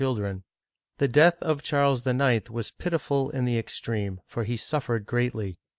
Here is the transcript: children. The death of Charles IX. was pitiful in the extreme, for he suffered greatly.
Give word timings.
children. 0.01 0.43
The 0.97 1.07
death 1.07 1.39
of 1.43 1.61
Charles 1.61 2.07
IX. 2.07 2.49
was 2.49 2.71
pitiful 2.71 3.29
in 3.29 3.45
the 3.45 3.59
extreme, 3.59 4.19
for 4.25 4.45
he 4.45 4.57
suffered 4.57 5.05
greatly. 5.05 5.59